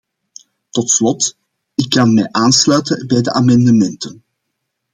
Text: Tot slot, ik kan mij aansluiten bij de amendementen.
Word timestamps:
Tot 0.69 0.89
slot, 0.89 1.37
ik 1.75 1.89
kan 1.89 2.13
mij 2.13 2.27
aansluiten 2.31 3.07
bij 3.07 3.21
de 3.21 3.33
amendementen. 3.33 4.23